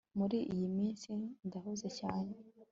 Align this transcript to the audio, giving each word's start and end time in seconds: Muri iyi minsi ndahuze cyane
Muri 0.17 0.37
iyi 0.53 0.67
minsi 0.77 1.09
ndahuze 1.47 1.87
cyane 1.99 2.33